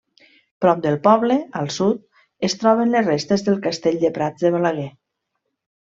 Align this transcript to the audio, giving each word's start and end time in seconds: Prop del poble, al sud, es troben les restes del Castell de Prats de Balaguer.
Prop 0.63 0.79
del 0.85 0.97
poble, 1.07 1.37
al 1.61 1.69
sud, 1.77 2.01
es 2.49 2.57
troben 2.63 2.97
les 2.97 3.07
restes 3.13 3.47
del 3.51 3.63
Castell 3.69 4.03
de 4.07 4.15
Prats 4.19 4.49
de 4.49 4.57
Balaguer. 4.59 4.93